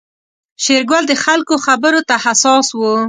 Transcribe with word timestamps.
شېرګل 0.63 1.03
د 1.07 1.13
خلکو 1.23 1.55
خبرو 1.65 2.01
ته 2.09 2.15
حساس 2.25 2.67
و. 2.73 2.81